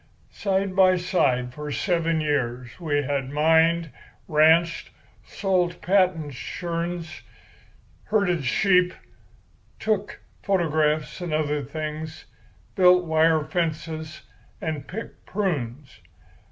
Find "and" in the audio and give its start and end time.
11.21-11.35, 14.59-14.87